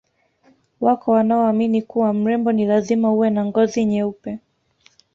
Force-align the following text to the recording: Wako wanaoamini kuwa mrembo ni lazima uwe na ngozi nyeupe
Wako 0.81 1.11
wanaoamini 1.11 1.81
kuwa 1.81 2.13
mrembo 2.13 2.51
ni 2.51 2.65
lazima 2.65 3.13
uwe 3.13 3.29
na 3.29 3.45
ngozi 3.45 3.85
nyeupe 3.85 4.39